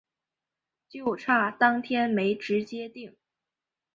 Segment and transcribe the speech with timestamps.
[0.89, 3.15] 就差当天没直接订